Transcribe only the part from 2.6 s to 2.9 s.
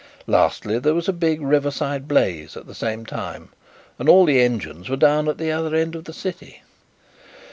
the